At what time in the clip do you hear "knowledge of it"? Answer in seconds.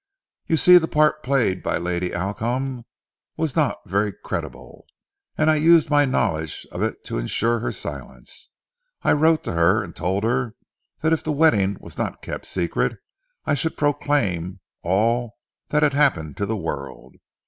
6.05-7.05